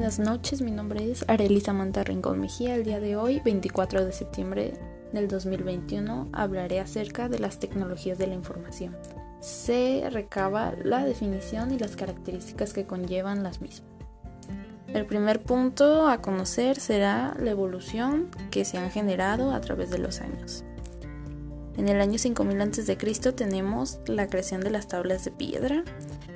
[0.00, 2.74] Buenas noches, mi nombre es Arely Samantha Rincón Mejía.
[2.74, 4.72] El día de hoy, 24 de septiembre
[5.12, 8.96] del 2021, hablaré acerca de las tecnologías de la información.
[9.40, 13.92] Se recaba la definición y las características que conllevan las mismas.
[14.86, 19.98] El primer punto a conocer será la evolución que se han generado a través de
[19.98, 20.64] los años.
[21.76, 23.32] En el año 5000 a.C.
[23.32, 25.84] tenemos la creación de las tablas de piedra,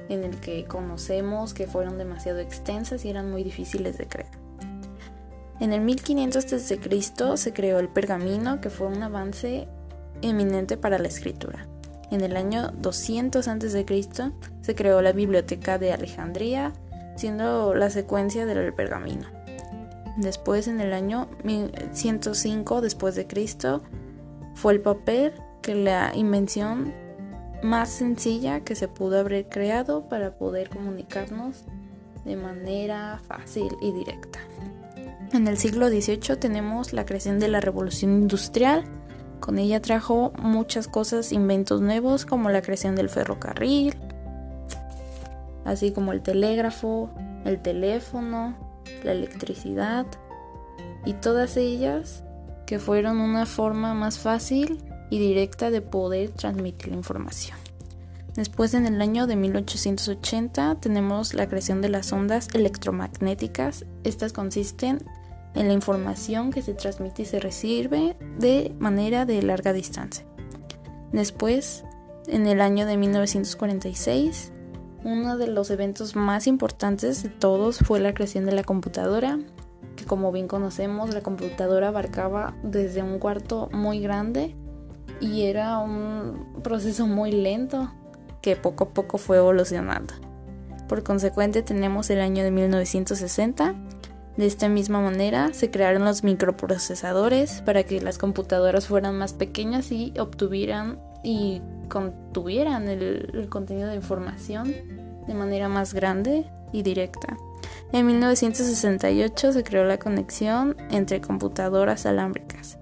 [0.08, 4.30] en el que conocemos que fueron demasiado extensas y eran muy difíciles de crear.
[5.60, 7.36] En el 1500 a.C.
[7.36, 9.68] se creó el pergamino, que fue un avance
[10.22, 11.66] eminente para la escritura.
[12.10, 13.86] En el año 200 a.C.
[14.62, 16.72] se creó la Biblioteca de Alejandría,
[17.16, 19.26] siendo la secuencia del pergamino.
[20.16, 21.28] Después, en el año
[21.92, 23.82] 105 después de Cristo,
[24.54, 25.32] fue el papel
[25.62, 26.92] que la invención
[27.62, 31.64] más sencilla que se pudo haber creado para poder comunicarnos
[32.24, 34.38] de manera fácil y directa.
[35.32, 38.84] En el siglo XVIII tenemos la creación de la revolución industrial.
[39.40, 43.96] Con ella trajo muchas cosas, inventos nuevos como la creación del ferrocarril,
[45.64, 47.10] así como el telégrafo,
[47.44, 48.54] el teléfono,
[49.02, 50.06] la electricidad
[51.04, 52.24] y todas ellas
[52.66, 57.58] que fueron una forma más fácil y directa de poder transmitir la información.
[58.34, 63.84] Después, en el año de 1880, tenemos la creación de las ondas electromagnéticas.
[64.02, 65.04] Estas consisten
[65.54, 70.26] en la información que se transmite y se recibe de manera de larga distancia.
[71.12, 71.84] Después,
[72.26, 74.50] en el año de 1946,
[75.04, 79.38] uno de los eventos más importantes de todos fue la creación de la computadora,
[80.04, 84.54] como bien conocemos, la computadora abarcaba desde un cuarto muy grande
[85.20, 87.92] y era un proceso muy lento
[88.42, 90.14] que poco a poco fue evolucionando.
[90.88, 93.74] Por consecuente tenemos el año de 1960.
[94.36, 99.92] De esta misma manera se crearon los microprocesadores para que las computadoras fueran más pequeñas
[99.92, 104.74] y obtuvieran y contuvieran el contenido de información
[105.26, 107.36] de manera más grande y directa.
[107.92, 112.78] En 1968 se creó la conexión entre computadoras alámbricas.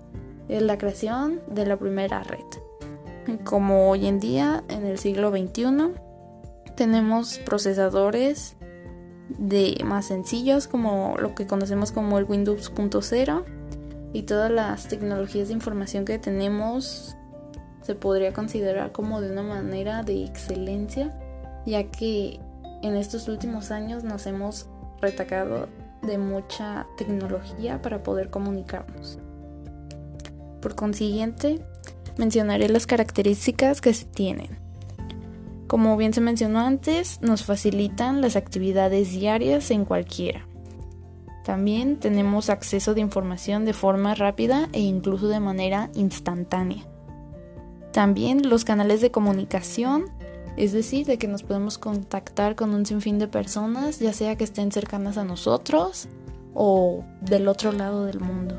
[0.49, 3.39] La creación de la primera red.
[3.45, 5.93] Como hoy en día, en el siglo XXI,
[6.77, 8.57] tenemos procesadores
[9.29, 13.45] de más sencillos como lo que conocemos como el Windows 0
[14.13, 17.17] y todas las tecnologías de información que tenemos
[17.83, 21.19] se podría considerar como de una manera de excelencia
[21.67, 22.41] ya que
[22.83, 24.67] en estos últimos años nos hemos
[25.03, 25.69] retacado
[26.01, 29.19] de mucha tecnología para poder comunicarnos.
[30.61, 31.61] Por consiguiente,
[32.17, 34.59] mencionaré las características que se tienen.
[35.67, 40.47] Como bien se mencionó antes, nos facilitan las actividades diarias en cualquiera.
[41.45, 46.85] También tenemos acceso de información de forma rápida e incluso de manera instantánea.
[47.93, 50.05] También los canales de comunicación
[50.57, 54.45] es decir, de que nos podemos contactar con un sinfín de personas, ya sea que
[54.45, 56.09] estén cercanas a nosotros
[56.55, 58.59] o del otro lado del mundo.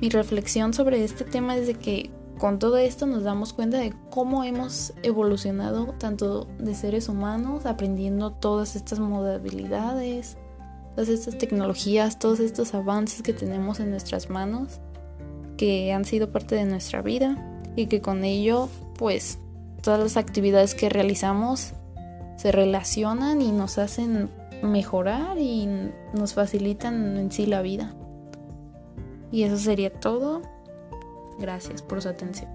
[0.00, 3.94] Mi reflexión sobre este tema es de que con todo esto nos damos cuenta de
[4.10, 10.38] cómo hemos evolucionado tanto de seres humanos, aprendiendo todas estas modalidades,
[10.96, 14.80] todas estas tecnologías, todos estos avances que tenemos en nuestras manos,
[15.56, 19.38] que han sido parte de nuestra vida y que con ello pues
[19.82, 21.72] todas las actividades que realizamos
[22.36, 24.30] se relacionan y nos hacen
[24.62, 25.68] mejorar y
[26.14, 27.92] nos facilitan en sí la vida.
[29.30, 30.42] Y eso sería todo.
[31.38, 32.50] Gracias por su atención.